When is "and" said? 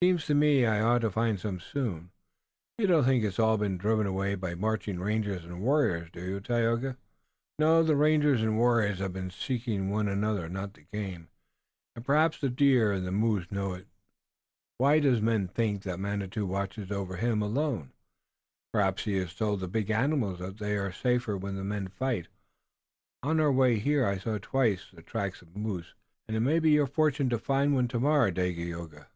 5.44-5.60, 8.42-8.58, 11.94-12.04, 12.90-13.06, 26.26-26.36